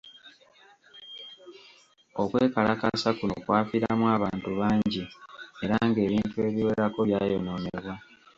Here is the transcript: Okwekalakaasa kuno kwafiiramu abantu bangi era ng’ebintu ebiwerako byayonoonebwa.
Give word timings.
Okwekalakaasa 2.21 3.09
kuno 3.17 3.35
kwafiiramu 3.43 4.05
abantu 4.15 4.49
bangi 4.59 5.03
era 5.63 5.75
ng’ebintu 5.89 6.37
ebiwerako 6.47 6.99
byayonoonebwa. 7.07 7.93